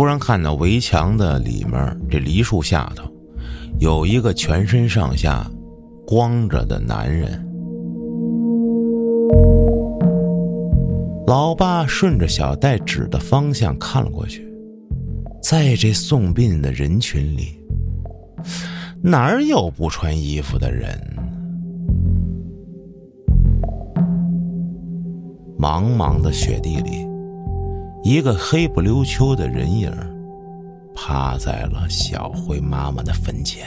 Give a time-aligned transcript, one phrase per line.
[0.00, 3.04] 突然看到围墙的里面，这梨树下头
[3.78, 5.46] 有一个全身上下
[6.06, 7.30] 光着的男人。
[11.26, 14.50] 老爸顺着小戴指的方向看了过去，
[15.42, 17.60] 在这送殡的人群里，
[19.02, 20.98] 哪有不穿衣服的人？
[25.58, 27.06] 茫茫的雪地里，
[28.02, 29.92] 一个黑不溜秋的人影
[30.94, 33.66] 趴在了小辉妈妈的坟前。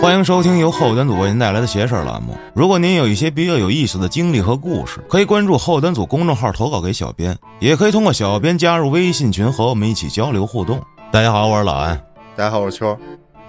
[0.00, 2.36] 欢迎收听由后端组为您带来的“邪事”栏目。
[2.54, 10.80] 如果您有一些比较有意思的经历和故事，可以关注后端组公众号投稿给小编，也可以通过小编加入微信群和我们一起交流互动。
[11.12, 11.96] 大家好，我是老安。
[12.36, 12.96] 大家好，我是秋。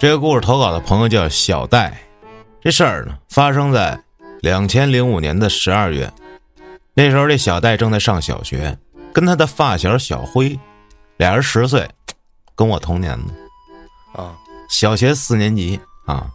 [0.04, 1.98] 这个故事投稿的朋友叫小戴。
[2.59, 3.98] 这事儿呢，发生在
[4.42, 6.12] 两千零五年的十二月。
[6.94, 8.78] 那时候，这小戴正在上小学，
[9.14, 10.60] 跟他的发小小辉，
[11.16, 11.88] 俩人十岁，
[12.54, 14.36] 跟我同年的啊，
[14.70, 16.30] 小学四年级啊。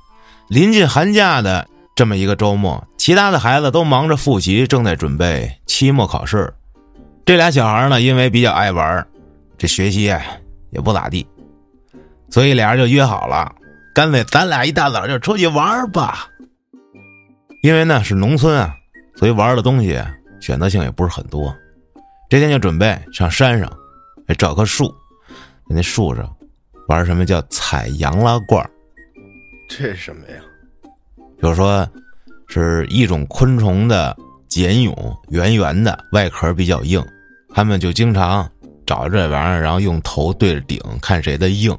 [0.49, 6.51] 临近寒假的这么一个周末，其他的孩子都忙着复习，正在准备期末考试。
[7.27, 9.07] 这俩小孩呢，因为比较爱玩，
[9.59, 11.27] 这学习也不咋地，
[12.31, 13.55] 所以俩人就约好了，
[13.99, 16.29] 干脆咱俩一大早就出去玩吧。
[17.65, 18.73] 因为呢是农村啊，
[19.17, 20.01] 所以玩的东西
[20.41, 21.53] 选择性也不是很多。
[22.31, 23.69] 这天就准备上山上，
[24.39, 24.87] 找棵树，
[25.69, 26.33] 在那树上
[26.87, 28.65] 玩什么叫采洋拉罐
[29.69, 30.37] 这是什么呀？
[31.43, 31.85] 就是说，
[32.47, 34.17] 是一种昆虫的
[34.49, 34.95] 茧蛹，
[35.31, 37.05] 圆圆的，外壳比较硬。
[37.53, 38.49] 他们就经常
[38.87, 41.77] 找这玩意儿，然后用头对着顶，看谁的硬。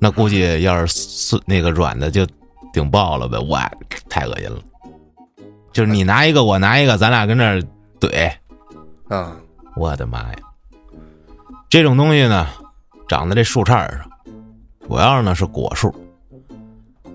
[0.00, 2.26] 那估计要是碎那个软的，就
[2.72, 3.38] 顶爆了呗！
[3.48, 3.70] 哇，
[4.08, 4.58] 太恶心了。
[5.72, 7.62] 就是你拿一个，我拿一个，咱俩跟那儿
[8.00, 8.30] 怼。
[9.08, 9.36] 啊，
[9.76, 10.38] 我的妈呀！
[11.68, 12.46] 这种东西呢，
[13.08, 14.10] 长在这树杈上，
[14.88, 15.94] 主要呢是果树。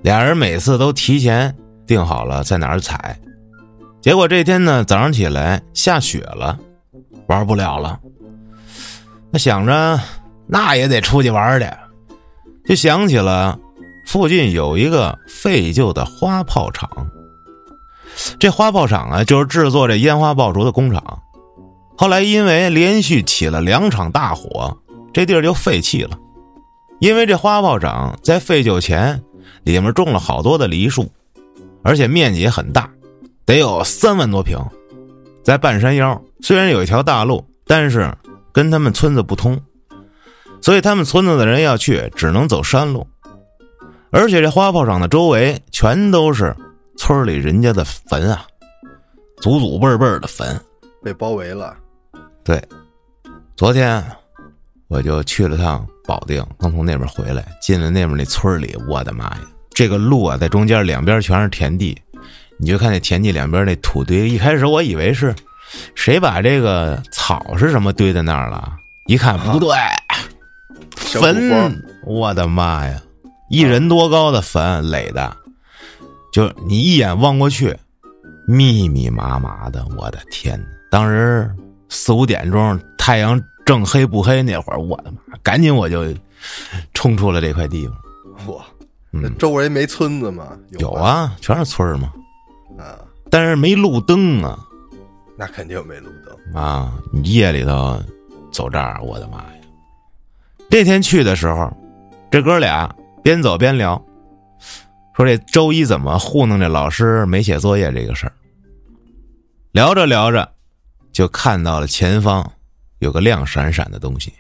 [0.02, 1.54] 俩人每次都提前
[1.88, 3.20] 定好了在哪儿采，
[4.00, 6.60] 结果这天呢早上起来下雪了，
[7.28, 8.00] 玩不了了。
[9.32, 10.00] 那想着
[10.46, 11.68] 那也得出去玩去，
[12.68, 13.60] 就想起了
[14.06, 16.90] 附近有一个废旧的花炮厂。
[18.40, 21.22] 这花炮厂啊，就是制作这烟花爆竹的工厂。
[21.98, 24.78] 后来因为连续起了两场大火，
[25.14, 26.18] 这地儿就废弃了。
[27.00, 29.22] 因为这花炮厂在废旧前。
[29.64, 31.12] 里面种了好多的梨树，
[31.84, 32.88] 而且面积也很大，
[33.46, 34.60] 得有三万多平，
[35.44, 36.22] 在半山腰。
[36.42, 38.16] 虽然有一条大路，但是
[38.52, 39.60] 跟他们村子不通，
[40.66, 43.06] 所以他们村子的人要去，只能走山路。
[44.10, 46.56] 而且这花炮厂的周围全都是
[46.98, 48.48] 村里人家的坟啊，
[49.44, 50.60] 祖祖辈辈的坟，
[51.04, 51.78] 被包围了。
[52.44, 52.60] 对，
[53.56, 54.04] 昨天
[54.88, 59.42] 我就去了趟保定，刚从那边回来，进了那边那村里，我的妈呀！
[59.70, 61.96] 这个路啊，在中间两边全是田地，
[62.58, 64.28] 你就看那田地两边那土堆。
[64.28, 65.36] 一开始我以为是
[65.94, 68.74] 谁把这个草是什么堆在那儿了，
[69.06, 69.70] 一看不对，
[71.22, 71.84] 坟！
[72.06, 73.02] 我的妈呀，
[73.50, 75.36] 一人多高的坟垒的，
[76.32, 77.76] 就你一眼望过去，
[78.48, 79.86] 密密麻麻的。
[79.98, 80.64] 我的天！
[80.92, 81.50] 当时
[81.90, 85.38] 四五点钟，太阳正黑不黑那会儿，我的妈！
[85.42, 86.06] 赶紧我就
[86.94, 88.66] 冲出了这块地方，哇！
[89.10, 90.58] 那周围没村子吗？
[90.80, 92.12] 有啊，全是村儿嘛。
[92.78, 93.00] 啊，
[93.30, 94.60] 但是没路灯啊。
[95.38, 96.94] 那肯定没路灯啊！
[97.12, 98.02] 你夜里头
[98.52, 99.55] 走这儿，我的妈呀！
[100.70, 101.72] 这天去的时候，
[102.30, 102.94] 这哥俩
[103.24, 104.02] 边走边聊，
[105.16, 108.34] 说这周一怎么糊弄这老师没写作业这个事儿。
[109.72, 110.50] 聊着聊着，
[111.12, 112.50] 就看到了前方
[113.00, 114.34] 有个亮闪闪的东西，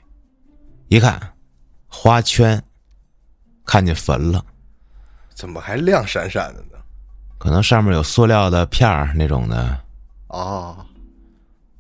[0.90, 1.20] 一看
[1.88, 2.62] 花圈，
[3.66, 4.44] 看见坟了。
[5.34, 6.78] 怎么还亮闪闪的呢？
[7.38, 9.78] 可能上面有塑料的片儿那种的。
[10.28, 10.76] 哦，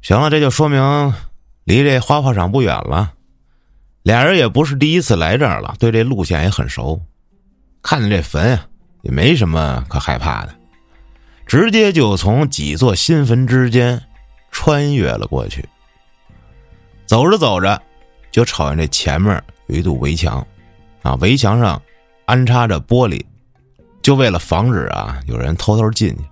[0.01, 1.13] 行了，这就说明
[1.63, 3.13] 离这花炮厂不远了。
[4.05, 7.01] 俩人也不是第一次来这儿了，对这路线也很熟。
[7.81, 8.63] 看见这坟呀，
[9.01, 10.53] 也没什么可害怕的，
[11.47, 13.99] 直接就从几座新坟之间
[14.51, 15.67] 穿越了过去。
[17.07, 17.81] 走着走着，
[18.29, 20.45] 就瞅见这前面有一堵围墙，
[21.01, 21.81] 啊，围墙上
[22.25, 23.19] 安插着玻璃。
[24.03, 26.23] 就为了防止啊，有人偷偷进去。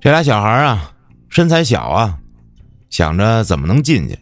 [0.00, 0.90] 这俩小孩啊，
[1.28, 2.18] 身材小啊，
[2.88, 4.18] 想着怎么能进去。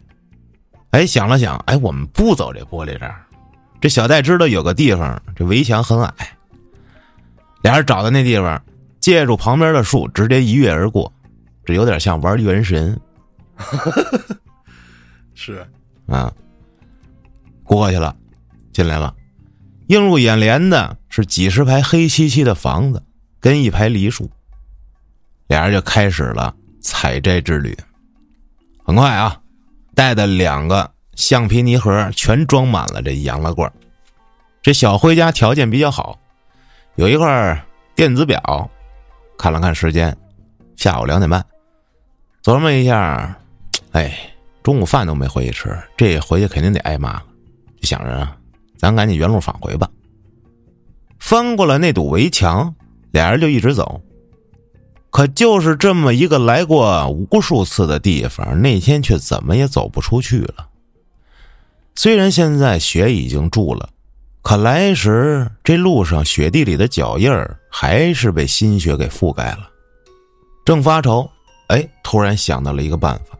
[0.93, 3.25] 哎，想了想，哎，我们不走这玻璃这儿。
[3.81, 6.13] 这小戴知道有个地方，这围墙很矮。
[7.63, 8.63] 俩人找到那地方，
[8.99, 11.11] 借助旁边的树直接一跃而过，
[11.65, 12.95] 这有点像玩原神。
[15.33, 15.65] 是
[16.05, 16.31] 啊，
[17.63, 18.15] 过去了，
[18.71, 19.15] 进来了，
[19.87, 23.01] 映入眼帘的是几十排黑漆漆的房子
[23.39, 24.29] 跟一排梨树。
[25.47, 27.75] 俩人就开始了采摘之旅。
[28.85, 29.41] 很快啊，
[29.95, 33.71] 带的两个橡皮泥盒全装满了这洋蜡罐。
[34.61, 36.17] 这小辉家条件比较好，
[36.95, 38.69] 有一块电子表，
[39.37, 40.15] 看了看时间，
[40.75, 41.45] 下午两点半。
[42.43, 43.37] 琢磨一下，
[43.91, 44.17] 哎，
[44.63, 47.25] 中午饭都没回去吃，这回去肯定得挨骂了。
[47.79, 48.37] 就想着啊，
[48.77, 49.89] 咱赶紧原路返回吧。
[51.19, 52.73] 翻过了那堵围墙，
[53.11, 54.01] 俩人就一直走。
[55.13, 60.67] 可就是这么一个来过无数次的地方，那天却怎么也走不出去了。
[61.93, 63.87] 虽然现在雪已经住了。
[64.41, 69.69] 可来时，这路上雪地里的脚印儿还是被新雪给覆盖了。
[70.65, 71.29] 正发愁，
[71.67, 73.37] 哎，突然想到了一个办法。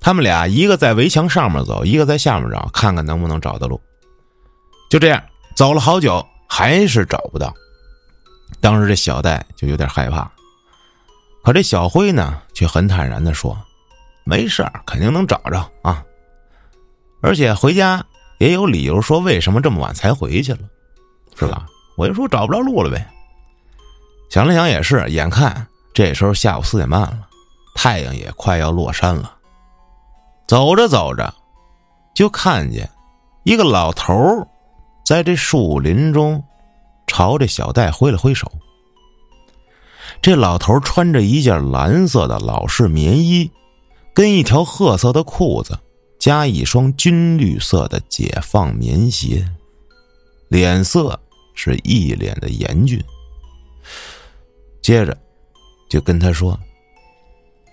[0.00, 3.78] 他们俩一个在围墙上面走，一个在下面找，看看能不能找到路。
[4.88, 5.20] 就这样
[5.56, 7.52] 走了好久，还是找不到。
[8.60, 10.30] 当时这小戴就有点害怕，
[11.44, 13.56] 可这小辉呢，却很坦然的说
[14.24, 16.04] ：“没事儿肯定能找着啊，
[17.20, 18.04] 而且回家。”
[18.38, 20.58] 也有理由说为什么这么晚才回去了，
[21.36, 21.64] 是吧？
[21.96, 23.08] 我就说找不着路了呗。
[24.28, 27.28] 想了想也是，眼看这时候下午四点半了，
[27.76, 29.36] 太阳也快要落山了。
[30.48, 31.32] 走着走着，
[32.16, 32.90] 就看见
[33.44, 34.12] 一个老头
[35.06, 36.42] 在这树林中
[37.06, 38.50] 朝着小戴挥了挥手。
[40.22, 43.50] 这老头穿着一件蓝色的老式棉衣，
[44.14, 45.78] 跟一条褐色的裤子。
[46.18, 49.44] 加一双军绿色的解放棉鞋，
[50.46, 51.18] 脸色
[51.52, 53.02] 是一脸的严峻。
[54.80, 55.18] 接着，
[55.90, 56.56] 就跟他说：“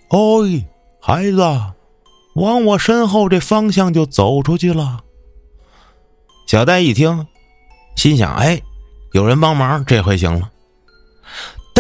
[0.09, 0.67] 哎，
[0.99, 1.37] 孩子，
[2.33, 5.01] 往我身后这方向就走出去了。”
[6.47, 7.27] 小戴一听，
[7.95, 8.59] 心想：“哎，
[9.11, 10.49] 有人帮忙，这回行了。”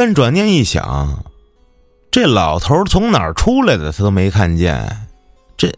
[0.01, 1.25] 但转念一想，
[2.09, 4.89] 这老头从哪儿出来的，他都没看见。
[5.57, 5.69] 这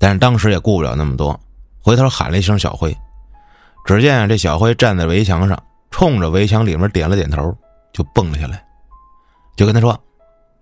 [0.00, 1.38] 但是当时也顾不了那么多，
[1.80, 2.92] 回头喊了一声“小辉”，
[3.86, 5.56] 只见这小辉站在围墙上，
[5.92, 7.56] 冲着围墙里面点了点头，
[7.92, 8.66] 就蹦了下来，
[9.56, 9.96] 就跟他说：“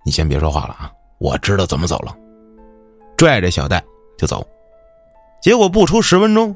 [0.05, 2.14] 你先别说话了啊，我知道怎么走了。”
[3.17, 3.82] 拽着小戴
[4.19, 4.47] 就走。
[5.41, 6.55] 结果不出十分钟，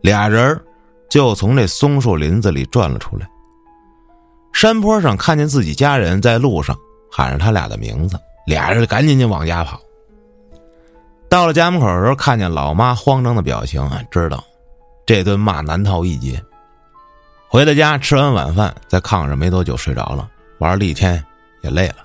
[0.00, 0.60] 俩人
[1.08, 3.28] 就从这松树林子里转了出来。
[4.52, 6.76] 山坡上看见自己家人在路上
[7.10, 9.80] 喊着他俩的名字，俩人赶紧就往家跑。
[11.28, 14.44] 到了家门口的时候，看见老妈慌张的表情，知道
[15.06, 16.42] 这顿骂难逃一劫。
[17.48, 20.28] 回到家，吃完晚饭，在炕上没多久睡着了。
[20.58, 21.22] 玩了一天，
[21.62, 21.96] 也累了。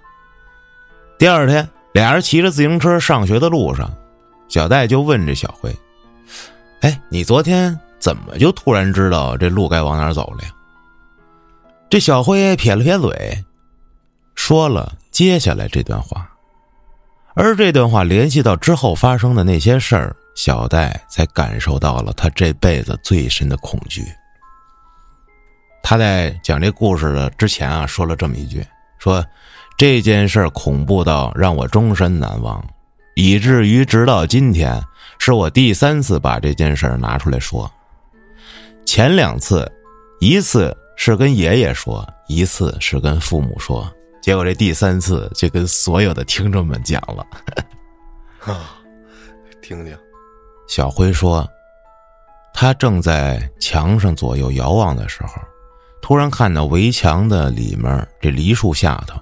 [1.20, 3.92] 第二天，俩人骑着自行车上学的路上，
[4.48, 5.74] 小戴就问这小辉
[6.82, 10.50] ：“哎，你昨天怎么就突然知道这路该往哪走了呀？”
[11.90, 13.46] 这小辉撇了撇嘴，
[14.36, 16.30] 说了接下来这段话。
[17.34, 24.04] 而这段话联系到之后发生的那些事儿，小戴才感受到了他这辈子最深的恐惧。
[25.82, 28.66] 他在讲这故事的之前啊，说了这么一句
[29.00, 29.24] ：“说
[29.78, 32.62] 这件事恐怖到让我终身难忘，
[33.16, 34.84] 以至于直到今天，
[35.20, 37.72] 是我第三次把这件事拿出来说。
[38.86, 39.72] 前两次，
[40.20, 43.90] 一次是跟爷爷说，一次是跟父母说。”
[44.22, 47.26] 结果这第三次就跟所有的听众们讲了，
[48.44, 48.76] 啊，
[49.62, 49.98] 听听。
[50.68, 51.48] 小辉说，
[52.54, 55.42] 他正在墙上左右遥望的时候，
[56.02, 59.18] 突然看到围墙的里面这梨树下头，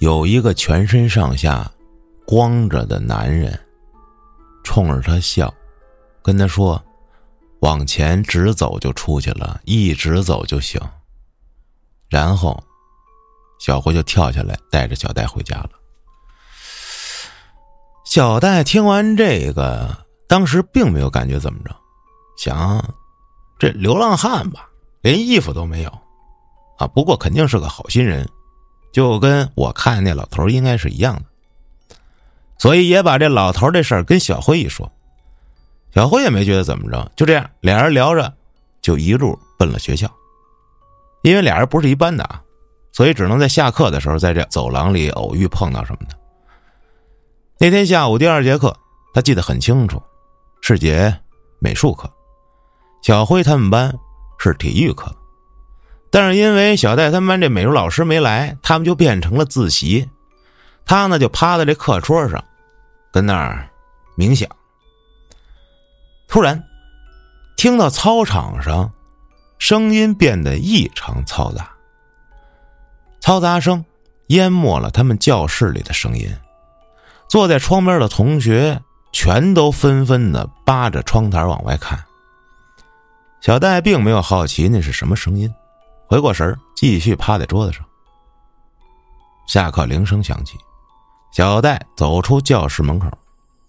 [0.00, 1.70] 有一个全身上下
[2.26, 3.58] 光着的男人，
[4.64, 5.50] 冲着他笑，
[6.22, 6.82] 跟他说
[7.60, 10.78] ：“往前直走就出去了，一直走就行。”
[12.08, 12.62] 然后。
[13.58, 15.70] 小辉就跳下来，带着小戴回家了。
[18.04, 19.96] 小戴听完这个，
[20.28, 21.74] 当时并没有感觉怎么着，
[22.36, 22.84] 想
[23.58, 24.68] 这流浪汉吧，
[25.00, 25.98] 连衣服都没有，
[26.76, 28.28] 啊，不过肯定是个好心人，
[28.92, 31.96] 就跟我看那老头应该是一样的，
[32.58, 34.92] 所以也把这老头这事儿跟小辉一说，
[35.94, 38.30] 小辉也没觉得怎么着，就这样，俩人聊着，
[38.82, 40.14] 就一路奔了学校，
[41.26, 42.40] 因为俩人不是一般的啊。
[42.92, 46.16] 所以只能在下课的时候，在这走廊里偶遇碰到什么的。
[47.58, 48.74] 那天下午第二节课，
[49.12, 50.00] 他记得很清楚，
[50.62, 51.14] 是节
[51.58, 52.10] 美术课。
[53.02, 53.94] 小辉他们班
[54.38, 55.14] 是体育课，
[56.10, 60.08] 但是因为小戴他们班这美术老师没来，他们就变成了自习。
[60.86, 62.42] 他呢就趴在这课桌上，
[63.12, 63.68] 跟那儿
[64.16, 64.48] 冥想。
[66.28, 66.64] 突然，
[67.56, 68.90] 听到操场上
[69.58, 71.70] 声音变得异常嘈杂，
[73.20, 73.84] 嘈杂声
[74.28, 76.28] 淹没了他们教室里的声音。
[77.28, 78.80] 坐在窗边的同学
[79.12, 82.04] 全都纷纷的扒着窗台往外看。
[83.40, 85.52] 小戴并没有好奇那是什么声音，
[86.06, 87.84] 回过神继续趴在桌子上。
[89.48, 90.56] 下课铃声响起，
[91.32, 93.08] 小戴走出教室门口，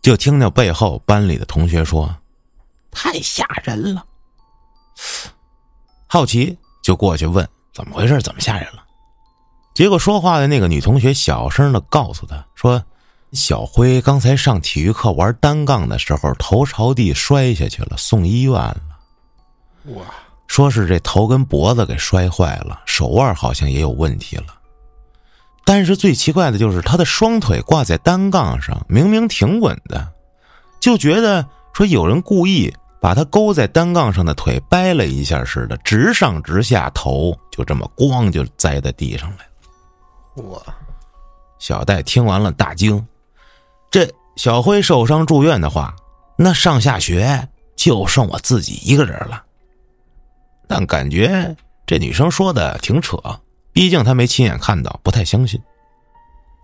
[0.01, 2.15] 就听到背后班里的同学说
[2.91, 4.05] ：“太吓人了。”
[6.07, 8.21] 好奇就过去问：“怎么回事？
[8.21, 8.83] 怎么吓人了？”
[9.75, 12.83] 结果说话的那个女同学小声的告诉他说。
[13.33, 18.77] 小辉刚才上体育课玩单杠的时候，头朝地摔下去了，送医院了。
[19.87, 20.05] 哇！
[20.47, 24.45] 说是这头跟脖子给摔坏了，手腕好像也有问题了。
[25.65, 30.07] 但是最奇怪的就是他的双腿挂在单杠上，明明挺稳的，
[30.79, 40.43] 就觉得说有人故意把他勾在单杠上的腿掰了一下似的，直上直下，头就这么咣就栽在地上来了。
[40.43, 40.65] 我！
[41.59, 43.07] 小戴听完了大惊。
[43.89, 45.95] 这小辉受伤住院的话，
[46.37, 49.43] 那上下学就剩我自己一个人了。
[50.67, 53.17] 但感觉这女生说的挺扯，
[53.71, 55.59] 毕竟她没亲眼看到，不太相信。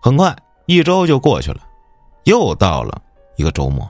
[0.01, 0.35] 很快
[0.65, 1.61] 一周就过去了，
[2.25, 3.01] 又到了
[3.37, 3.89] 一个周末，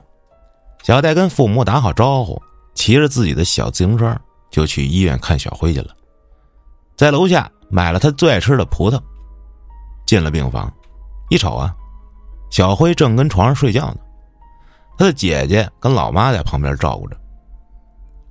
[0.84, 2.40] 小戴跟父母打好招呼，
[2.76, 4.16] 骑着自己的小自行车
[4.52, 5.96] 就去医院看小辉去了。
[6.98, 9.02] 在楼下买了他最爱吃的葡萄，
[10.06, 10.72] 进了病房，
[11.30, 11.74] 一瞅啊。
[12.52, 13.98] 小辉正跟床上睡觉呢，
[14.98, 17.18] 他的姐姐跟老妈在旁边照顾着。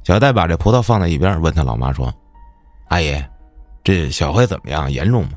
[0.05, 2.13] 小戴把这葡萄放在一边，问他老妈说
[2.89, 3.21] ：“阿姨，
[3.83, 4.93] 这小辉怎么样？
[4.93, 5.33] 严重吗？”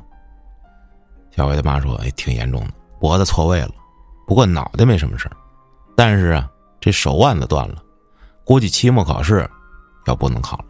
[1.34, 3.70] 小辉他妈说：“哎，挺严重的，脖子错位了，
[4.26, 5.30] 不过脑袋没什么事
[5.96, 6.48] 但是啊，
[6.86, 7.82] 这手腕子断了，
[8.44, 9.50] 估计期末考试
[10.06, 10.66] 要不能考了，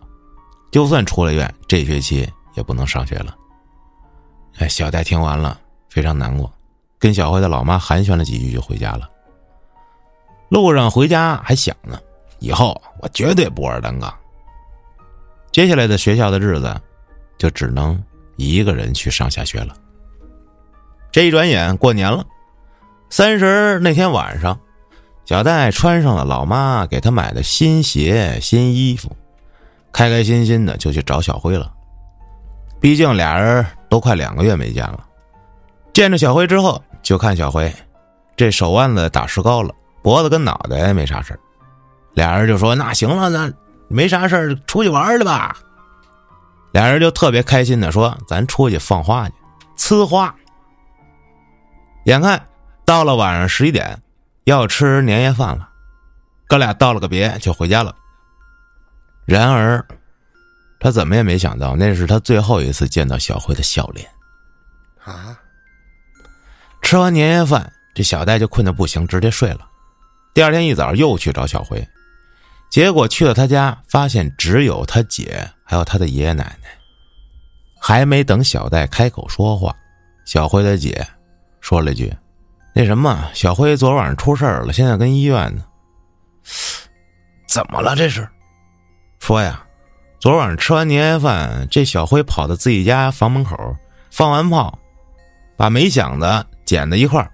[0.72, 3.36] 就算出了院，这学期也不能上学了。”
[4.56, 6.50] 哎，小戴听完了，非常难过。
[6.98, 9.06] 跟小辉的老妈寒暄了几句，就回家了。
[10.48, 12.00] 路上回家还想呢，
[12.38, 14.10] 以后我绝对不玩单杠。
[15.52, 16.74] 接下来的学校的日子，
[17.36, 18.02] 就只能
[18.36, 19.76] 一个人去上下学了。
[21.12, 22.24] 这一转眼过年了，
[23.10, 24.58] 三十那天晚上，
[25.26, 29.14] 小戴穿上了老妈给他买的新鞋、新衣服，
[29.92, 31.72] 开开心心的就去找小辉了。
[32.80, 35.04] 毕竟俩人都快两个月没见了。
[35.92, 37.74] 见着小辉之后，就看小辉，
[38.36, 41.36] 这手腕子打石膏了，脖子跟脑袋没啥事
[42.14, 43.52] 俩人就说：“那行了，那
[43.88, 45.56] 没啥事出去玩去吧。”
[46.70, 49.34] 俩人就特别开心的说：“咱出去放花去，
[49.76, 50.32] 呲花。”
[52.06, 52.40] 眼看
[52.84, 54.00] 到了晚上十一点，
[54.46, 55.68] 要吃年夜饭了，
[56.46, 57.92] 哥俩道了个别就回家了。
[59.24, 59.84] 然而，
[60.78, 64.08] 他怎么也没想到，那是他最后一次见到小辉的笑脸。
[65.02, 65.36] 啊！
[66.80, 69.68] 吃完年夜饭，这小戴就困得不行，直接睡了。
[70.32, 71.84] 第二天一早又去找小辉，
[72.70, 76.68] 结果去了他家，发现只有他姐还有他的爷爷奶奶。
[77.80, 79.74] 还没等小戴开口说话，
[80.24, 81.04] 小辉的姐
[81.60, 82.14] 说了句
[82.78, 85.64] ：“那什么，小辉昨晚上出事了，现在跟医院呢。”
[87.48, 87.96] 怎么了？
[87.96, 88.28] 这是？
[89.18, 89.64] 说呀，
[90.20, 93.56] 昨晚上吃完年夜饭，这小辉跑到自己家房门口
[94.10, 94.78] 放完炮，
[95.56, 96.46] 把没响的。
[96.66, 97.30] 捡在一块儿，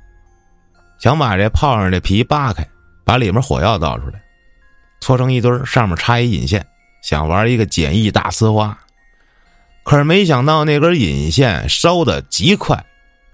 [1.00, 2.64] 想把这炮上的皮扒开，
[3.04, 4.22] 把里面火药倒出来，
[5.00, 6.64] 搓成一堆上面插一引线，
[7.02, 8.78] 想玩一个简易大呲花。
[9.82, 12.84] 可是没想到那根引线烧的极快，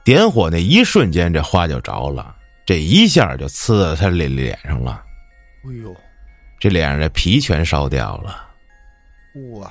[0.08, 2.34] 点火那一瞬间，这花就着了，
[2.64, 5.04] 这一下就呲在他脸脸上了。
[5.66, 5.94] 哎呦，
[6.58, 8.42] 这脸上的皮全烧掉了。
[9.52, 9.70] 哇！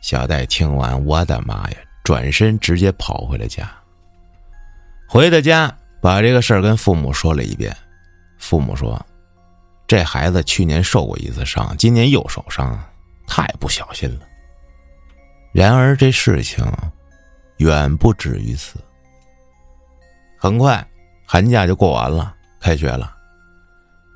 [0.00, 1.76] 小戴听完，我的妈呀！
[2.02, 3.70] 转身直接跑回了家。
[5.06, 7.72] 回到家，把这个事儿跟父母说了一遍。
[8.36, 9.00] 父母说
[9.86, 12.76] ：“这孩子去年受过一次伤，今年又受伤，
[13.28, 14.26] 太不小心了。”
[15.54, 16.66] 然而这事情
[17.58, 18.74] 远不止于此。
[20.36, 20.86] 很快，
[21.26, 23.14] 寒假就过完了，开学了。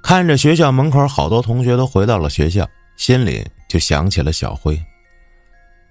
[0.02, 4.80] 看着学校门口好多同学都回到了学校，心里就想起了小辉。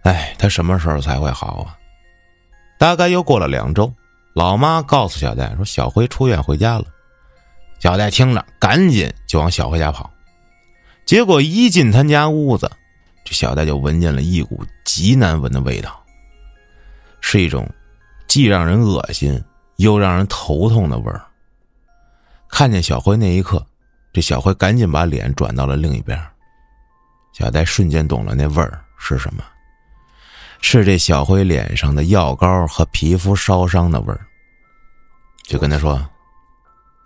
[0.04, 1.78] 哎，他什么时候才会好啊？
[2.80, 3.92] 大概又过了两周。
[4.34, 6.86] 老妈告诉小戴说：“小辉出院回家了。”
[7.82, 10.10] 小戴听着，赶紧就往小辉家跑。
[11.06, 12.72] 结果一进他家屋子，
[13.24, 16.04] 这小戴就闻见了一股极难闻的味道，
[17.20, 17.68] 是一种
[18.28, 19.44] 既让人恶心
[19.78, 21.22] 又让人头痛的味儿。
[22.50, 23.66] 看见小辉那一刻，
[24.14, 26.22] 这小辉赶紧把脸转到了另一边。
[27.34, 29.44] 小戴瞬间懂了那味儿是什么，
[30.60, 34.26] 是这小辉脸上的药膏和皮肤烧伤的味儿。
[35.44, 36.04] 就跟他说：“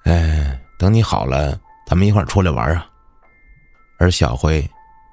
[0.06, 2.88] 哎，等你好了，咱们一块出来玩啊。”
[4.00, 4.68] 而小辉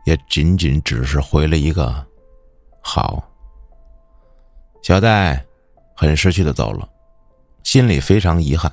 [0.06, 2.06] 也仅仅只是回了一个
[2.80, 3.22] “好”。
[4.82, 5.44] 小戴
[5.96, 6.88] 很识趣的走了，
[7.68, 8.72] 心里非常遗憾。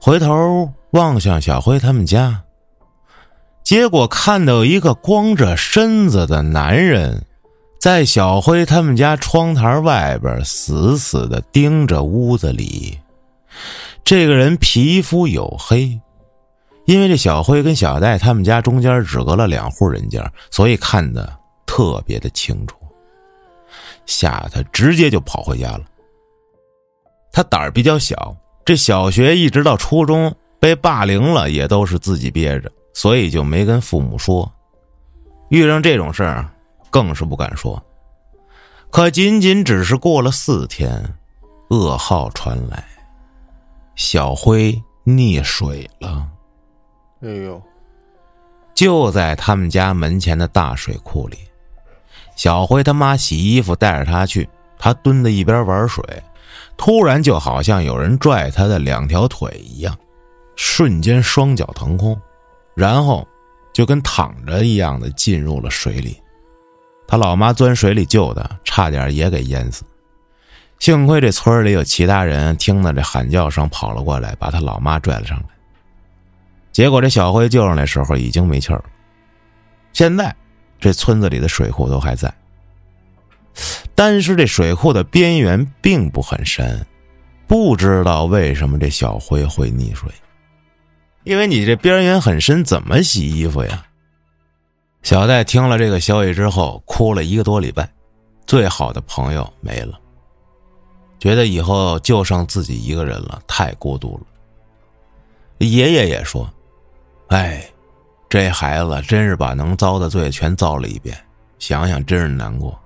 [0.00, 2.42] 回头望向小辉他们家，
[3.62, 7.24] 结果看到一个光着身子的男人，
[7.80, 12.98] 在小辉他们家窗台外边死死的盯着屋子里。
[14.02, 16.00] 这个人皮肤黝黑，
[16.86, 21.32] 因为这小辉跟小戴他们家中间只隔了两户人家，所以看得
[21.64, 22.76] 特别的清楚。
[24.06, 25.82] 吓得他直接就跑回家了。
[27.32, 28.36] 他胆儿比较小。
[28.64, 34.50] 这小学一直到初中被霸凌了，也都是自己憋着，所以就没跟父母说。
[35.48, 36.48] 遇上这种事儿，
[36.90, 37.82] 更是不敢说。
[38.90, 41.02] 可仅仅只是过了四天，
[41.70, 42.84] 噩耗传来，
[43.96, 46.28] 小辉溺水了。
[47.22, 47.60] 哎呦！
[48.74, 51.38] 就在他们家门前的大水库里，
[52.36, 54.48] 小辉他妈洗衣服带着他去，
[54.78, 56.02] 他蹲在一边玩水。
[56.84, 59.96] 突然，就好像有人拽他的两条腿一样，
[60.56, 62.20] 瞬间双脚腾空，
[62.74, 63.24] 然后
[63.72, 66.20] 就跟躺着一样的进入了水里。
[67.06, 69.84] 他老妈钻水里救他，差点也给淹死。
[70.80, 75.44] 幸亏这村里有其他人听到这喊叫声跑了过来，把他老妈拽了上来。
[76.72, 78.84] 结果这小辉救上来时候已经没气儿了。
[79.92, 80.34] 现在
[80.80, 82.34] 这村子里的水库都还在。
[83.94, 86.84] 但是这水库的边缘并不很深，
[87.46, 90.10] 不知道为什么这小辉会溺水。
[91.24, 93.84] 因为你这边缘很深，怎么洗衣服呀？
[95.02, 97.88] 小戴听了这个消息之后，哭了一个多礼拜，
[98.46, 100.00] 最好的朋友没了，
[101.18, 104.26] 觉得以后就剩自己一个人了，太孤独了。
[105.66, 106.52] 爷爷也说
[107.28, 107.64] ：“哎，
[108.28, 111.16] 这孩子真是把能遭的罪全遭了一遍，
[111.60, 112.76] 想想真是难过。”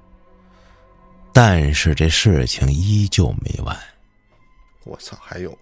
[1.37, 3.79] 但是这事情依旧没完。
[4.85, 5.15] 我操！
[5.21, 5.55] 还有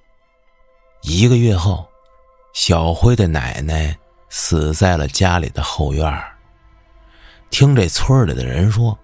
[1.02, 1.84] 一个月后，
[2.52, 6.24] 小辉的奶奶死在了家里的后院
[7.50, 8.96] 听这村里的人说，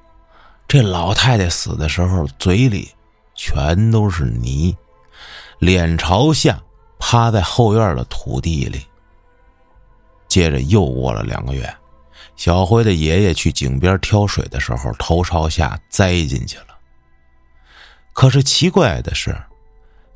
[0.69, 2.89] 这老太太死的时候嘴里
[3.35, 4.73] 全都是泥，
[5.59, 6.57] 脸朝下
[7.01, 8.87] 趴在后院的土地里。
[10.29, 11.77] 接着又过了两个月。
[12.41, 16.69] 小辉的爷爷去井边挑水的时候，头朝下栽进去了。
[18.15, 19.37] 可是奇怪的是，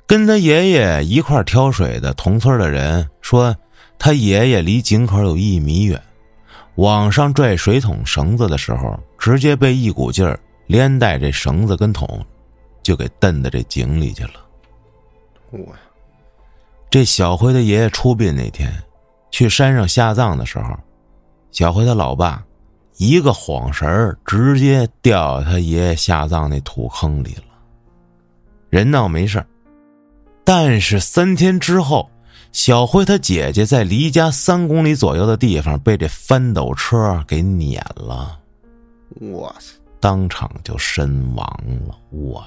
[0.07, 3.55] 跟他爷爷一块挑水的同村的人说，
[3.99, 6.01] 他爷爷离井口有一米远，
[6.77, 12.25] 往上拽水桶绳子的时候，直接被一股劲儿连带这绳子跟桶，
[12.83, 14.47] 就给蹬到这井里去了。
[15.51, 15.59] 我，
[16.89, 18.73] 这小辉的爷爷出殡那天，
[19.31, 20.75] 去山上下葬的时候。
[21.55, 22.45] 小辉他老爸，
[22.97, 27.45] 一个晃神直接掉他爷爷下葬那土坑里了。
[28.71, 29.47] 人倒没事
[30.43, 32.11] 但是三天之后，
[32.51, 38.37] 小辉他姐姐在离家三公里左右的地方被这翻斗车给碾了，
[39.21, 39.77] 我操！
[40.01, 41.47] 当场就身亡
[41.87, 41.97] 了。
[42.11, 42.45] 我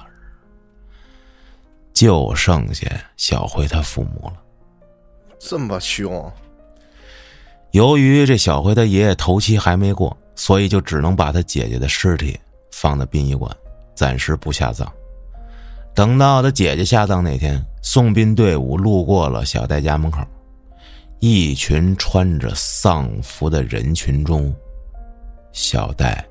[1.94, 4.36] 就剩下小辉他父母了，
[5.38, 6.30] 这么凶。
[7.72, 12.38] 由于这小辉他爷爷头七还没过，所以就只能把他姐姐的尸体
[12.72, 13.54] 放在殡仪馆，
[13.94, 14.90] 暂时不下葬。
[15.94, 20.20] 等到他姐姐下葬那天，送殡队伍路过了小戴家门口，
[21.18, 24.54] 一群穿着丧服的人群中，
[25.52, 26.24] 小戴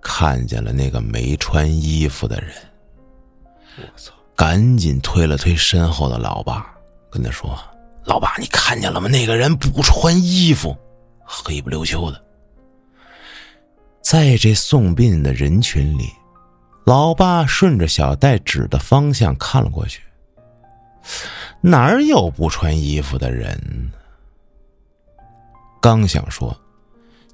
[0.00, 2.50] 看见了那个没穿衣服的人。
[3.76, 4.12] 我操！
[4.34, 6.74] 赶紧推了推身后的老爸，
[7.10, 7.56] 跟他说。
[8.04, 9.08] 老爸，你看见了吗？
[9.08, 10.76] 那个人不穿衣服，
[11.24, 12.24] 黑不溜秋的。
[14.02, 16.10] 在这送殡的人群里，
[16.84, 20.02] 老爸顺着小戴指的方向看了过去，
[21.60, 23.90] 哪儿有不穿衣服的人？
[25.80, 26.54] 刚想说，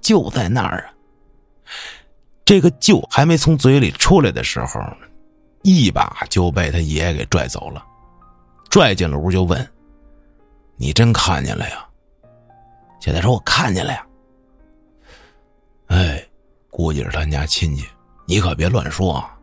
[0.01, 0.93] 就在那儿啊！
[2.45, 4.81] 这个“就”还没从嘴里出来的时候，
[5.63, 7.85] 一把就被他爷爷给拽走了，
[8.71, 9.71] 拽进了屋就问。
[10.79, 11.85] 你真看见了呀？
[13.01, 14.07] 现在说我看见了呀。
[15.89, 16.25] 哎，
[16.71, 17.85] 估计是他家亲戚，
[18.27, 19.35] 你可别乱说。”啊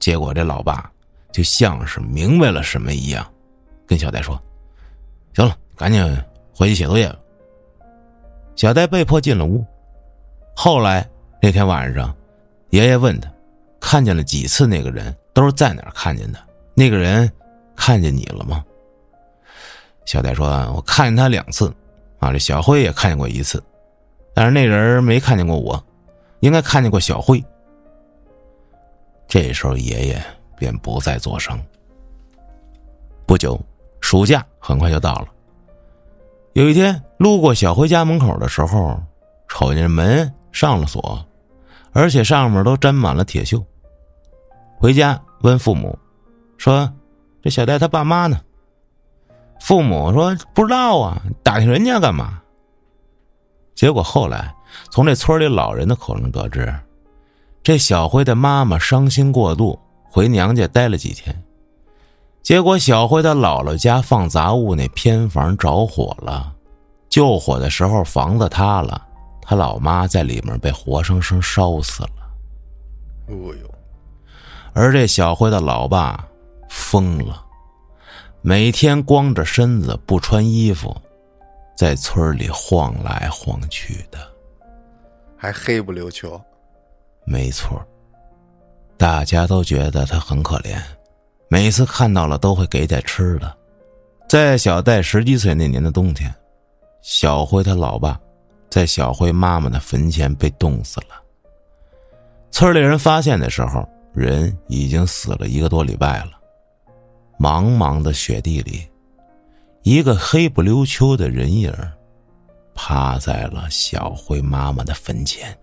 [0.00, 0.90] 结果这老爸
[1.32, 3.26] 就像是明白了什么一样，
[3.86, 4.38] 跟小戴说
[5.34, 6.02] ：“行了，赶紧
[6.54, 7.18] 回去写作业吧。”
[8.54, 9.64] 小戴被迫进了屋。
[10.54, 11.08] 后来
[11.40, 12.14] 那天晚上，
[12.68, 13.32] 爷爷问他
[13.80, 15.14] ：“看见了几次那个人？
[15.32, 16.38] 都是在哪看见的？
[16.74, 17.30] 那个人
[17.74, 18.62] 看见你了吗？”
[20.04, 21.72] 小戴说：“我看见他两次，
[22.18, 23.62] 啊，这小辉也看见过一次，
[24.34, 25.82] 但是那人没看见过我，
[26.40, 27.42] 应该看见过小辉。”
[29.26, 30.22] 这时候爷爷
[30.56, 31.58] 便不再作声。
[33.26, 33.58] 不久，
[34.00, 35.28] 暑假很快就到了。
[36.52, 39.02] 有一天路过小辉家门口的时候，
[39.48, 41.26] 瞅见门上了锁，
[41.92, 43.64] 而且上面都粘满了铁锈。
[44.78, 45.98] 回家问父母，
[46.58, 46.92] 说
[47.42, 48.38] ：“这小戴他爸妈呢？”
[49.64, 52.38] 父母说：“不知道啊，打听人家干嘛？”
[53.74, 54.54] 结果后来
[54.90, 56.70] 从这村里老人的口中得知，
[57.62, 61.42] 这小辉的妈妈伤心过度，回娘家待了几天。
[62.42, 66.52] 结果小辉的姥姥家放杂物那偏房着火了，
[67.08, 69.00] 救火的时候房子塌了，
[69.40, 72.10] 他老妈在里面被活生生烧死了。
[73.28, 73.74] 哎呦，
[74.74, 76.22] 而这小辉的老爸
[76.68, 77.43] 疯了。
[78.46, 80.94] 每天光着身子不穿衣服，
[81.74, 84.18] 在村里晃来晃去的，
[85.34, 86.38] 还黑不溜秋。
[87.24, 87.82] 没错，
[88.98, 90.78] 大家都觉得他很可怜，
[91.48, 93.56] 每次看到了都会给点吃的。
[94.28, 96.30] 在小戴十几岁那年的冬天，
[97.00, 98.20] 小辉他老爸
[98.68, 101.18] 在小辉妈妈的坟前被冻死了。
[102.50, 106.32] 村里人发现的时候，人已经死了一个多礼拜了。
[107.38, 108.88] 茫茫的雪地里，
[109.82, 111.72] 一个黑不溜秋的人影
[112.74, 115.56] 趴在了小辉妈妈的坟前。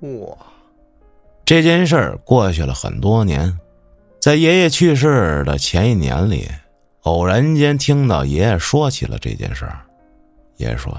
[0.00, 0.36] 哇！
[1.44, 3.58] 这件事儿过去了很多年，
[4.20, 6.48] 在爷爷去世的前一年里，
[7.02, 9.80] 偶然间听到爷爷说起了这件事儿。
[10.56, 10.94] 爷爷说：“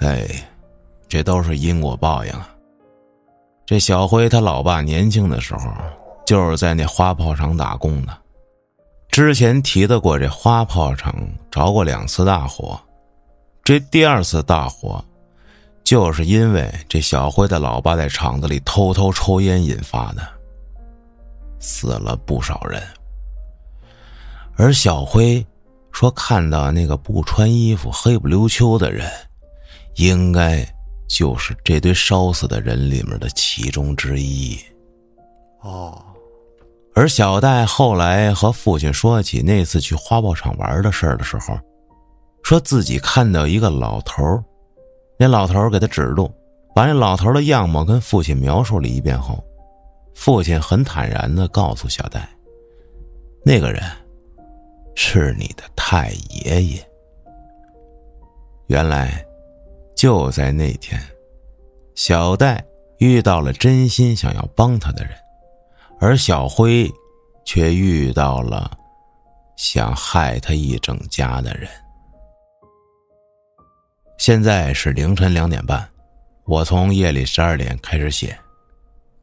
[0.00, 0.26] 哎，
[1.06, 2.54] 这都是因果报应啊！
[3.66, 5.70] 这小辉他老爸年轻的时候。”
[6.28, 8.14] 就是在那花炮厂打工的，
[9.10, 11.14] 之前提到过，这花炮厂
[11.50, 12.78] 着过两次大火，
[13.64, 15.02] 这第二次大火，
[15.82, 20.20] 就是因为这小辉的老爸在厂子里偷偷抽烟引发的，
[21.60, 22.82] 死了不少人。
[24.58, 25.42] 而小辉
[25.92, 29.10] 说看到那个不穿衣服、黑不溜秋的人，
[29.94, 30.62] 应该
[31.08, 34.60] 就是这堆烧死的人里面的其中之一。
[35.62, 36.04] 哦。
[36.98, 41.56] 而小戴后来和父亲说起那次去花炮厂玩的事儿的时候，
[42.42, 44.42] 说自己看到一个老头儿
[45.16, 46.28] 那老头儿给他指路，
[46.74, 49.40] 把那老头的样貌跟父亲描述了一遍后，
[50.12, 52.28] 父亲很坦然的告诉小戴
[53.46, 53.80] ：“那个人
[54.96, 56.10] 是你的太
[56.44, 56.84] 爷爷。”
[58.66, 59.24] 原来，
[59.94, 61.00] 就在那天，
[61.94, 62.60] 小戴
[62.98, 65.12] 遇到了真心想要帮他的人。
[66.00, 66.90] 而小辉，
[67.44, 68.70] 却遇到了
[69.56, 71.68] 想害他一整家的人。
[74.16, 75.88] 现在是凌晨两点半，
[76.44, 78.38] 我从夜里十二点开始写，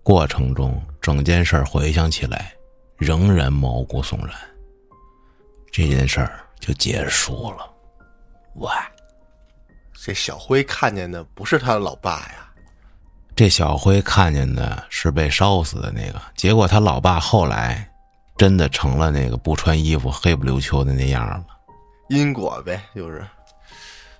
[0.03, 2.53] 过程中整件事回想起来，
[2.97, 4.35] 仍然毛骨悚然。
[5.71, 7.69] 这件事儿就结束了。
[8.55, 8.69] 喂，
[9.93, 12.44] 这小辉看见的不是他的老爸呀。
[13.36, 17.86] 这小辉看见的是被烧死的那个，结果他老爸后来
[18.38, 21.45] 真的成了那个不穿衣服、黑不溜秋的那样了。
[22.08, 23.26] 因果呗，就是。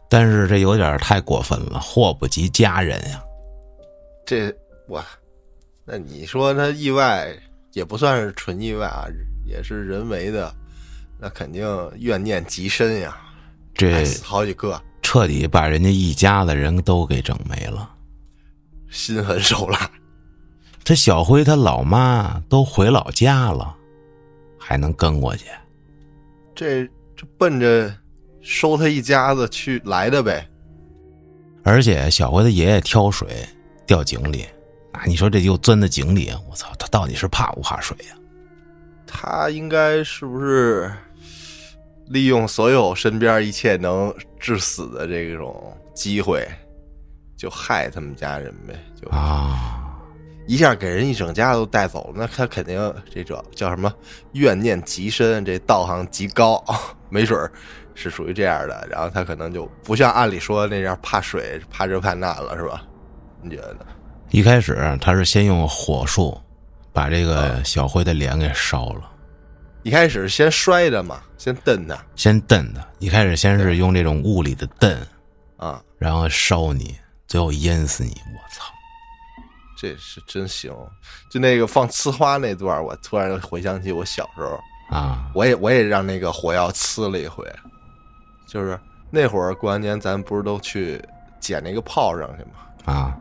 [0.10, 3.23] 但是这有点太过分了，祸不及家人呀。
[4.25, 4.54] 这
[4.89, 5.04] 哇，
[5.86, 7.34] 那你说他意外
[7.71, 9.08] 也不算是纯意外啊，
[9.45, 10.54] 也是人为的，
[11.19, 13.17] 那肯定怨念极深呀。
[13.73, 17.89] 这好几个，彻底把人家一家子人都给整没了。
[18.95, 19.91] 心狠手辣，
[20.81, 23.75] 这小辉他老妈都回老家了，
[24.58, 25.45] 还能跟过去？
[26.55, 27.93] 这这奔着
[28.41, 30.47] 收他一家子去来的呗。
[31.63, 33.45] 而且小辉他爷爷挑水
[33.86, 34.45] 掉井里，
[34.93, 38.15] 啊，你说这又钻到井里，我操，他到底是怕不怕水呀？
[39.05, 40.89] 他应该是不是
[42.08, 46.47] 利用所有身边一切能致死的这种机会？
[47.36, 49.93] 就害他们家人呗，就啊，
[50.48, 52.78] 一下给人一整家都带走了，那他肯定
[53.10, 53.93] 这这叫什么
[54.34, 56.63] 怨念极深，这道行极高，
[57.10, 57.52] 没准
[57.93, 58.88] 是属于这样的。
[58.89, 62.84] 然后他可能就不像按理说那样怕水、怕这怕那了，是吧？
[63.41, 63.78] 你觉得？
[64.32, 66.38] 一开始他是先用火术
[66.91, 69.12] 把这个小辉的脸给烧了，
[69.84, 72.86] 一开始先摔的嘛，先蹬他先蹬他。
[73.00, 74.98] 一开始先是用这种物理的蹬，
[75.58, 76.95] 啊，然后烧你，
[77.36, 78.15] 最后淹死你。
[78.34, 78.63] 我操！
[79.78, 80.74] 这是真行。
[81.30, 84.58] 就那个放呲花那段，我突然回想起我小时候，
[84.89, 87.45] 啊，我也我也让那个火药呲了一回，
[88.48, 88.80] 就是
[89.12, 91.04] 那会儿过完年，咱不是都去
[91.41, 92.93] 捡那个炮仗去吗？
[92.93, 93.17] 啊，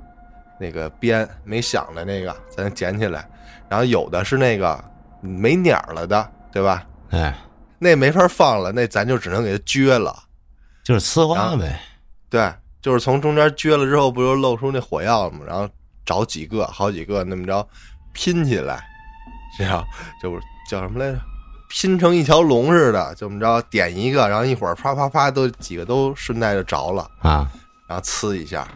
[0.61, 3.29] 那个鞭没响的那个，咱捡起来，
[3.69, 4.81] 然后有的是那个
[5.21, 6.87] 没鸟了的，对吧？
[7.11, 7.37] 哎，
[7.81, 10.17] 那没法放了，那咱就只能给它撅了。
[10.85, 11.81] 就是呲花呗。
[12.31, 12.53] 对，
[12.85, 15.39] 就是从中间撅了之后，不就露出那火药了吗？
[15.47, 15.67] 然后
[16.05, 17.67] 找几个、好几个那么着
[18.13, 18.85] 拼起来，
[19.57, 19.83] 这样
[20.23, 20.39] 就是
[20.71, 21.19] 叫什么来着？
[21.71, 27.51] 拼成一条龙似的，这么着点一个，然后一会儿啪啪啪都几个都顺带着着了，啊，
[27.89, 28.69] 然后呲一下，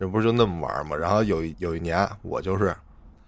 [0.00, 0.96] 这不是就那么玩吗？
[0.96, 2.74] 然后有一有一年，我就是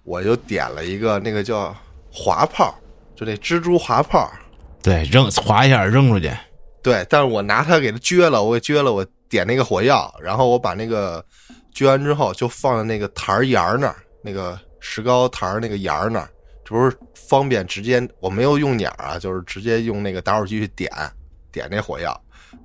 [0.05, 1.77] 我就点了一个那个叫
[2.11, 2.75] 滑炮，
[3.15, 4.33] 就那蜘蛛滑炮，
[4.83, 6.33] 对，扔划一下扔出去。
[6.83, 11.25] 对，但是我拿它给它撅了，我给撅了，我点那个火药，然后我把那个
[11.75, 16.29] 撅完之后，就放在那个台沿儿那儿，那个石膏台那个沿儿那儿，
[16.65, 20.89] 这不是方便直接，我没有用鸟啊，就是直接用那个打火机去点
[21.51, 22.19] 点那火药，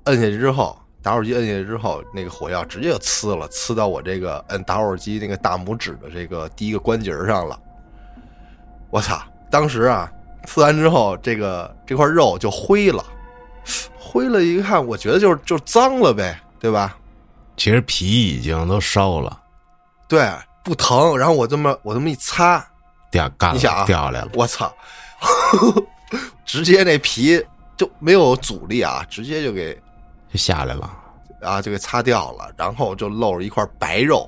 [0.04, 7.58] 摁下去之后，打火机摁下去之后，那个火药直接就呲了，呲到我这个摁打火机那个大拇指的这个第一个关节上了。
[8.90, 9.20] 我操！
[9.50, 10.08] 当时啊，
[10.46, 13.04] 呲完之后，这个这块肉就灰了。
[13.98, 16.96] 灰了一看，我觉得就是就脏了呗，对吧？
[17.56, 19.38] 其实皮已经都烧了，
[20.08, 20.30] 对，
[20.64, 21.18] 不疼。
[21.18, 22.64] 然后我这么我这么一擦，
[23.10, 24.28] 掉干你想啊了掉下来了。
[24.34, 24.72] 我操，
[26.46, 27.44] 直接那皮
[27.76, 29.74] 就没有阻力啊，直接就给
[30.32, 30.90] 就下来了，
[31.42, 34.26] 啊就给擦掉了，然后就露着一块白肉，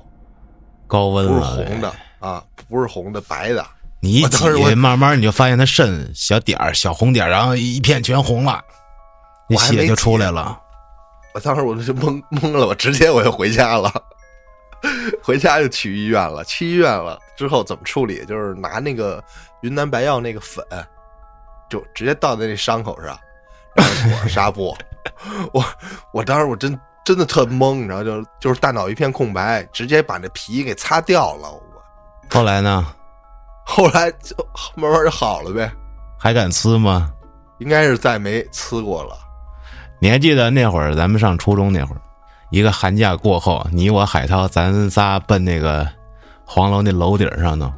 [0.85, 1.41] 高温不是。
[1.41, 3.65] 红的啊，不是红的，白的。
[3.99, 8.61] 你一挤，慢慢你就发现它渗小点儿、小红点儿，然后一片全红了，
[9.49, 10.59] 那我还没血就出来了。
[11.33, 13.91] 我当时我就懵懵了，我直接我就回家了，
[15.23, 16.43] 回家就去医院了。
[16.43, 18.23] 去医院了之后怎么处理？
[18.25, 19.23] 就是拿那个
[19.61, 20.63] 云南白药那个粉，
[21.69, 23.17] 就直接倒在那伤口上，
[23.75, 24.77] 然后裹上纱布。
[25.53, 25.65] 我
[26.13, 31.51] 我当时我真真的特懵，你知道，就就是大脑一片空白，直接把那皮给擦掉了。
[31.51, 31.61] 我
[32.29, 32.85] 后来呢，
[33.65, 34.35] 后来就
[34.75, 35.71] 慢慢就好了呗，
[36.19, 37.11] 还敢呲吗？
[37.57, 39.17] 应该是再没呲过了。
[40.03, 42.01] 你还记得那会儿咱们上初中那会儿，
[42.49, 45.87] 一个寒假过后，你我海涛咱仨奔那个
[46.43, 47.73] 黄楼那楼顶上呢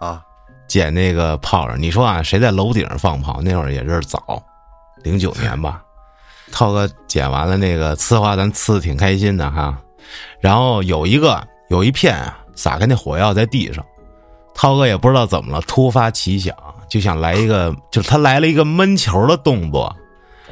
[0.00, 0.20] 啊，
[0.66, 1.80] 捡那个炮仗。
[1.80, 3.40] 你说啊，谁在楼顶上放炮？
[3.42, 4.42] 那会儿也是早，
[5.04, 5.80] 零九年吧。
[6.50, 9.78] 涛哥捡完了那个呲花，咱呲的挺开心的哈。
[10.40, 13.84] 然后有一个有一片啊，撒开那火药在地上，
[14.52, 16.52] 涛哥也不知道怎么了，突发奇想，
[16.88, 19.94] 就想来一个，就是他来了一个闷球的动作。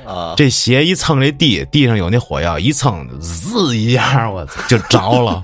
[0.07, 5.43] 啊，这鞋一蹭这地，地上有那火药，一蹭，滋一下，我操，就着了。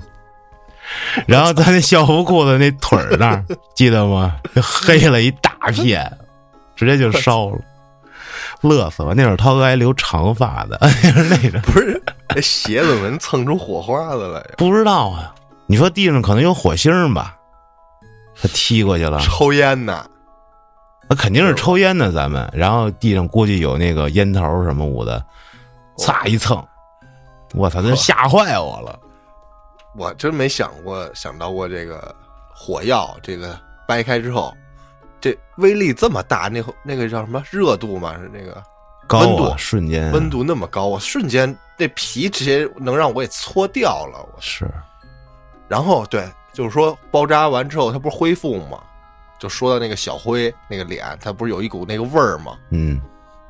[1.25, 3.45] 然后在那校服裤子那腿儿那儿，
[3.75, 4.35] 记得吗？
[4.55, 6.11] 就黑了一大片，
[6.75, 7.57] 直接就烧了，
[8.61, 9.13] 乐死我！
[9.13, 10.77] 那会儿涛哥还留长发的，
[11.29, 14.49] 那个不是那鞋子能蹭出火花子来呀？
[14.57, 15.33] 不知道啊。
[15.65, 17.35] 你说地上可能有火星吧？
[18.39, 20.05] 他踢过去了，抽烟呢？
[21.13, 22.49] 那肯定是抽烟的，咱们。
[22.51, 25.23] 然后地上估计有那个烟头什么捂的，
[25.95, 26.57] 擦一蹭，
[27.53, 28.99] 我操，真吓坏我了。
[29.95, 32.15] 我真没想过想到过这个
[32.51, 33.55] 火药，这个
[33.87, 34.51] 掰开之后，
[35.21, 38.17] 这威力这么大，那那个叫什么热度嘛？
[38.17, 38.59] 是那个
[39.05, 44.17] 高温度啊，瞬间温度那么高，我瞬间那皮直接能让我给搓掉了。
[44.33, 44.67] 我是
[45.67, 48.79] 然后对，就是说包扎完之后，它不是恢复吗？
[49.43, 52.57] 就说到那个小辉那个脸，它不是有一股那个味儿吗？
[52.69, 52.97] 嗯，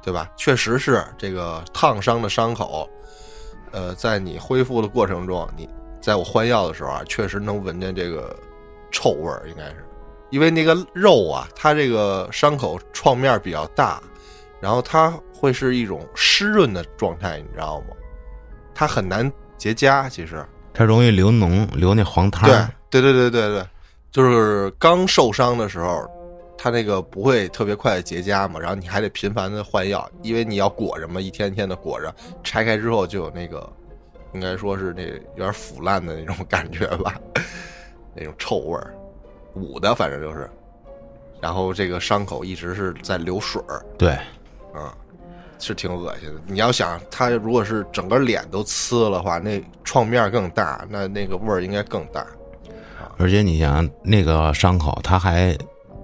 [0.01, 0.27] 对吧？
[0.35, 2.89] 确实是这个烫伤的伤口，
[3.71, 5.69] 呃，在你恢复的过程中，你
[6.01, 8.35] 在我换药的时候啊，确实能闻见这个
[8.91, 9.85] 臭味儿，应该是
[10.31, 14.01] 因为那个肉啊，它这个伤口创面比较大，
[14.59, 17.95] 然后它会是一种湿润的状态，你知道吗？
[18.73, 20.43] 它很难结痂，其实。
[20.73, 22.49] 它容易流脓，流那黄汤。
[22.89, 23.67] 对对对对对，
[24.13, 26.07] 就是刚受伤的时候，
[26.55, 33.67] 它那个不会特别快的结痂嘛，然后你还得频繁的换药，因为你要裹着嘛，一天一天的裹着，拆开之后就有那个，
[34.35, 37.19] 应该说是那有点腐烂的那种感觉吧，
[38.13, 38.93] 那种臭味儿，
[39.55, 40.47] 捂的反正就是，
[41.41, 44.15] 然后这个伤口一直是在流水儿，对，
[44.75, 44.87] 嗯、
[45.57, 46.39] 是挺恶心的。
[46.45, 52.23] 你要想，他如果是整个脸都呲了的话，那创面更大，那那个味儿应该更大。
[53.17, 55.57] 而且你想那个伤口，它还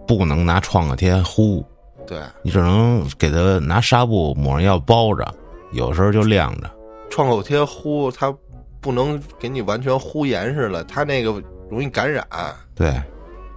[0.08, 1.64] 不能拿创可贴糊，
[2.08, 5.28] 对，你只能给它拿纱布抹上药包着，
[5.72, 6.70] 有时候就晾着。
[7.10, 8.34] 创口贴糊它
[8.80, 12.26] 不能给你完全糊严实了，它那个容易感染。
[12.76, 13.02] 对，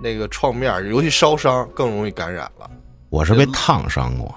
[0.00, 2.68] 那个创面，尤其烧伤更容易感染了。
[3.08, 4.34] 我是被烫伤过，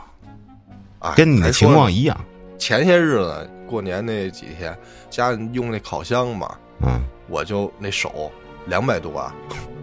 [1.00, 2.18] 啊，跟你的情况一样。
[2.58, 4.78] 前些日子过年那几天，
[5.10, 8.32] 家里用那烤箱嘛，嗯，我就那手
[8.68, 9.18] 两百多。
[9.18, 9.34] 啊，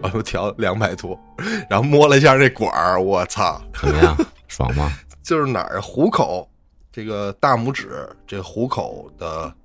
[0.01, 1.17] 我就调两百多，
[1.69, 4.17] 然后摸了一下这管儿，我操，怎么样？
[4.49, 4.91] 爽吗？
[5.23, 6.45] 就是哪儿虎口
[6.91, 9.55] 这个大拇指这虎口的，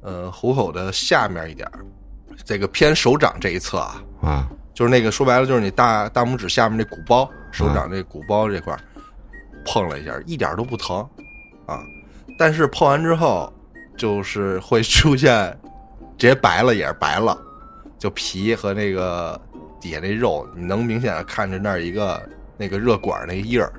[0.00, 1.84] 呃，虎口的下面一点儿，
[2.44, 8.78] 这个偏手掌这一侧啊，啊，就是那个说白了就是你大大拇指下面那鼓包，手掌这鼓包这块儿
[9.66, 10.98] 碰了一下，一点都不疼。
[11.66, 11.80] 啊。
[12.38, 13.52] 但是碰完之后，
[13.96, 15.50] 就是会出现
[16.16, 17.36] 直接白了，也是白了，
[17.98, 19.40] 就皮和那个
[19.80, 22.22] 底下那肉，你能明显的看着那儿一个
[22.56, 23.72] 那个热管那个印儿。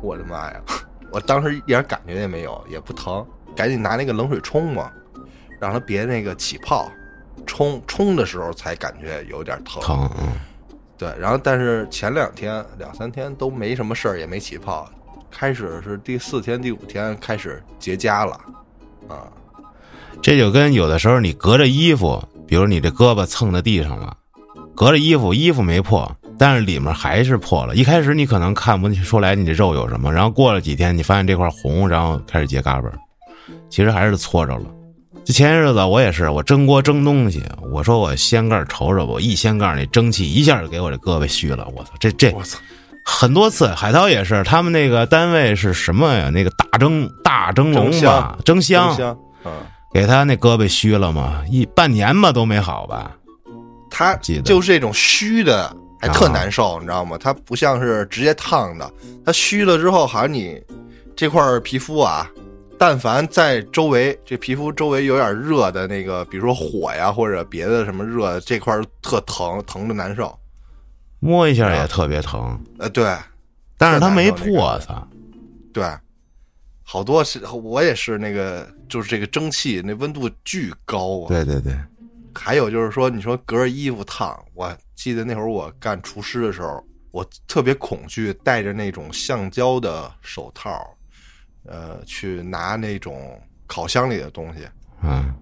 [0.00, 0.60] 我的妈呀！
[1.12, 4.90] 我当时一点感觉也没有，也不疼，赶紧拿那个冷水冲嘛，
[5.60, 6.90] 让它别那个起泡。
[7.46, 10.28] 冲冲的时候才感觉有点疼，疼，嗯，
[10.96, 14.88] 对，然后但是前两天两三天都没什么事儿，也没起泡，
[15.30, 18.40] 开始是第四天第五天开始结痂了，
[19.08, 19.28] 啊，
[20.22, 24.16] 这就跟有的时候你隔着衣服，比如你这胳膊蹭在地上了，
[24.74, 27.74] 隔着衣服，衣服没破，但是里面还是破了。
[27.74, 32.94] 一开始你可能看不出来你这肉有什么，然后过了几天，你发现这块红，然后开始结嘎巴儿，
[33.70, 34.66] 其实还是搓着了。
[35.24, 42.58] 这前些日子我也是，我蒸锅蒸东西，我说我掀盖瞅瞅吧，我一掀盖那蒸汽一下就给我这胳膊虚了，我操，这这我操，
[43.06, 46.28] 很多次，海涛也是，他们那个单位是什么呀？
[46.28, 49.52] 那个大蒸大蒸笼吧，蒸箱蒸箱，嗯，
[49.94, 53.16] 给他那胳膊虚了吗，一半年吧都没好吧？
[53.88, 57.16] 他就是这种虚的，还特难受，你知道吗？
[57.16, 58.92] 他不像是直接烫的，
[59.24, 60.60] 他虚了之后，好像你
[61.14, 62.28] 这块儿皮肤啊，
[62.76, 70.36] 但凡在周围这皮肤周围有点热的那个，比如说火呀或者别的什么热，这块儿特疼，疼的难受。
[71.20, 73.16] 摸一下也特别疼，呃，对。
[73.78, 75.08] 但是他没破，个操！
[75.72, 75.84] 对，
[76.86, 81.28] 好多是我也是那个，就是这个蒸汽那温度巨高啊。
[81.28, 81.74] 对对对，
[82.34, 90.86] 还有就是说，你说隔着衣服烫，我记得那会儿我干厨师的时候，我特别恐惧戴着那种橡胶的手套，
[91.64, 94.60] 呃，去拿那种烤箱里的东西。
[95.02, 95.34] 嗯，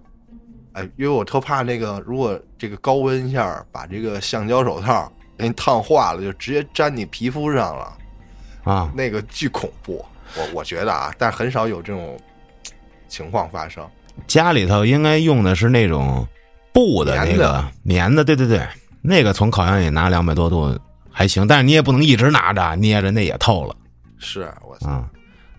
[0.71, 7.97] 哎，因为我特怕那个，如果这个高温下把这个橡胶手套给你烫化了，就直接粘你皮肤上了，
[8.63, 10.03] 啊，那个巨恐怖。
[10.35, 12.19] 我我觉得啊，但很少有这种
[13.07, 13.85] 情况发生。
[14.27, 16.27] 家里头应该用的是那种
[16.71, 18.67] 布的那个棉的的，对对对，
[19.01, 20.77] 那个从烤箱里拿两百多度
[21.09, 23.75] 还行，但是你也不能一直拿着，捏着那也透了
[24.17, 25.09] 是我操啊。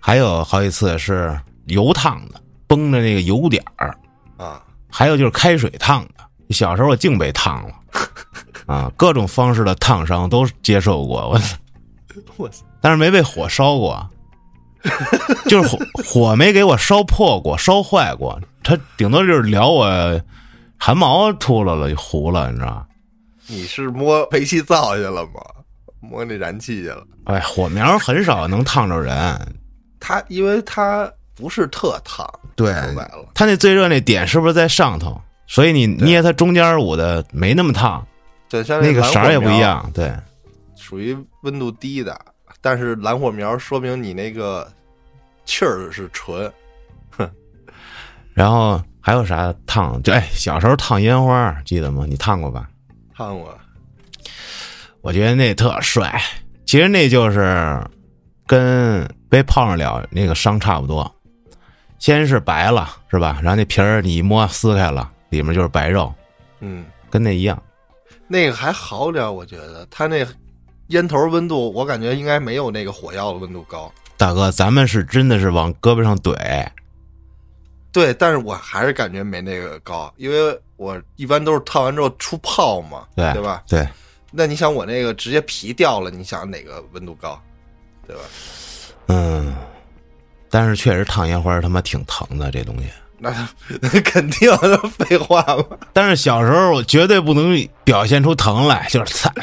[0.00, 3.96] 还有好几次是油烫的，崩着那个油点儿，
[4.36, 4.62] 啊！
[4.90, 6.24] 还有就是开水烫的。
[6.50, 7.74] 小时候我净被烫了
[8.66, 11.56] 啊，各种方式的烫伤都接受过，我操！
[12.36, 12.64] 我操！
[12.80, 14.06] 但是没被火烧过，
[15.48, 20.20] 就是火火没给我烧破过、烧坏过，它顶多就是燎我
[20.76, 22.86] 汗毛秃噜了、糊了，你知道吗？
[23.46, 25.40] 你是摸煤气灶去了吗？
[26.00, 27.02] 摸那燃气去了？
[27.24, 29.56] 哎，火苗很少能烫着人，
[29.98, 32.74] 它因为它不是特烫，对
[33.34, 35.18] 它那最热那点是不是在上头？
[35.46, 38.06] 所以你捏它中间捂的没那么烫，
[38.48, 40.12] 对，像那个色儿也不一样，对。
[40.76, 42.18] 属于温度低的，
[42.64, 44.66] 但是蓝火苗说明你那个
[45.44, 46.50] 气儿是纯。
[47.10, 47.30] 哼
[48.32, 50.02] 然后还有啥烫？
[50.02, 52.06] 就哎，小时候烫烟花，记得吗？
[52.08, 52.66] 你烫过吧？
[53.14, 53.54] 烫过，
[55.02, 56.18] 我觉得那特帅。
[56.64, 57.78] 其实那就是
[58.46, 61.14] 跟被泡上了那个伤差不多，
[61.98, 63.38] 先是白了是吧？
[63.42, 66.10] 然后那皮儿你一摸撕开了，里面就是白肉，
[66.60, 67.62] 嗯，跟那一样。
[68.26, 70.26] 那个还好点儿，我觉得它那
[70.94, 73.92] 烟头温度，我感觉应该没有那个火药的温度高。
[74.16, 76.66] 大哥，咱们是真的是往胳膊上怼，
[77.92, 83.62] 对，但是我还是感觉没那个高，因为我一般都是烫完之后出泡嘛，对对吧？
[83.68, 83.86] 对，
[84.30, 87.38] 那你想我那个直接皮掉了，你想哪个温度高，
[88.06, 88.22] 对吧？
[89.08, 89.54] 嗯。
[90.48, 92.84] 但是确实烫烟花他妈挺疼的，这东西。
[93.18, 93.48] 那
[93.80, 94.48] 那肯定
[94.90, 99.34] 废话嘛，但是小时候我绝对不能表现出疼来，就是惨，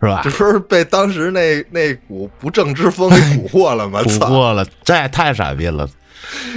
[0.00, 0.30] 是吧这？
[0.32, 4.00] 不是被当时那那股不正之风给蛊惑了吗？
[4.02, 4.52] 蛊惑！
[4.52, 5.88] 了，这也太傻逼了！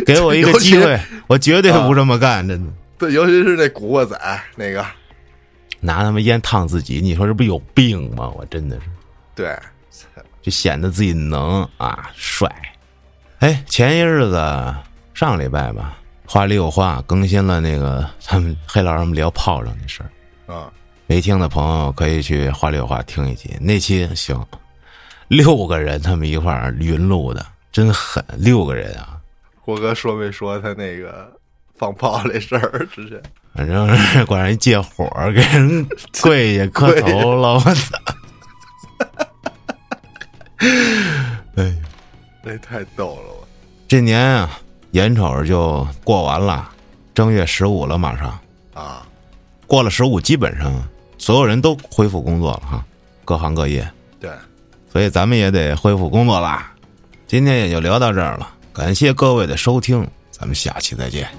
[0.05, 2.71] 给我一个机会，我绝对不这么干，真的。
[2.97, 4.85] 对，尤其是那古惑仔那个，
[5.79, 8.29] 拿他妈烟烫自己，你说这不有病吗？
[8.35, 8.83] 我真的是，
[9.33, 9.57] 对，
[10.41, 12.47] 就显得自己能啊帅。
[13.39, 14.75] 哎，前些日子
[15.13, 20.53] 上礼拜吧，话里有话更新了那个他们黑老师们聊炮仗的事儿。
[20.53, 20.71] 啊，
[21.11, 24.41] 没听的朋友可以去话里有话听一集，那期行，
[25.27, 29.19] 六个人他们一块儿云录的，真狠，六个人啊。
[29.59, 31.29] 郭哥说没说他那个
[31.75, 33.21] 放炮那事儿之前？
[33.53, 35.05] 反正是管人借火，
[35.35, 35.85] 给人
[36.21, 37.97] 跪下磕头了，我操！
[41.57, 41.75] 哎，
[42.41, 43.45] 那太逗了，我
[43.85, 44.49] 这年啊，
[44.91, 46.71] 眼瞅着就过完了，
[47.13, 48.39] 正月十五了，马上
[48.73, 49.05] 啊，
[49.67, 50.71] 过了十五，基本上
[51.21, 52.83] 所有人都恢复工作了哈，
[53.23, 53.87] 各行各业，
[54.19, 54.31] 对，
[54.91, 56.73] 所以咱们也得恢复工作啦。
[57.27, 61.29] 今天也就聊到这儿了，感谢各位的收听，咱们下期再见。